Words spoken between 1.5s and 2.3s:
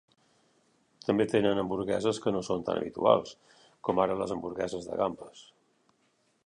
hamburgueses